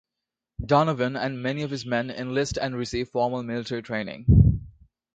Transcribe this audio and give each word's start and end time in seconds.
Donovan 0.65 1.15
and 1.15 1.43
many 1.43 1.61
of 1.61 1.69
his 1.69 1.85
men 1.85 2.09
enlist 2.09 2.57
and 2.59 2.75
receive 2.75 3.09
formal 3.09 3.43
military 3.43 3.83
training. 3.83 4.65